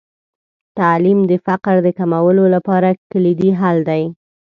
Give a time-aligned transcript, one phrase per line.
[0.79, 4.03] تعلیم د فقر د کمولو لپاره کلیدي حل دی.